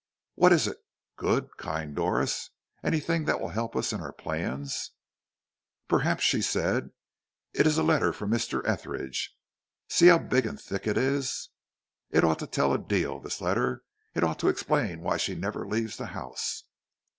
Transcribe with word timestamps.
What 0.33 0.51
is 0.51 0.65
it, 0.65 0.77
good, 1.15 1.57
kind 1.57 1.95
Doris; 1.95 2.49
anything 2.83 3.25
that 3.25 3.39
will 3.39 3.49
help 3.49 3.75
us 3.75 3.93
in 3.93 4.01
our 4.01 4.11
plans?" 4.11 4.93
"Perhaps," 5.87 6.25
said 6.43 6.89
she. 7.53 7.59
"It 7.59 7.67
is 7.67 7.77
a 7.77 7.83
letter 7.83 8.11
for 8.11 8.25
Mr. 8.25 8.67
Etheridge; 8.67 9.37
see 9.89 10.07
how 10.07 10.17
big 10.17 10.47
and 10.47 10.59
thick 10.59 10.87
it 10.87 10.97
is. 10.97 11.49
It 12.09 12.23
ought 12.23 12.39
to 12.39 12.47
tell 12.47 12.73
a 12.73 12.79
deal, 12.79 13.19
this 13.19 13.41
letter; 13.41 13.83
it 14.15 14.23
ought 14.23 14.39
to 14.39 14.49
explain 14.49 15.01
why 15.01 15.17
she 15.17 15.35
never 15.35 15.67
leaves 15.67 15.97
the 15.97 16.07
house." 16.07 16.63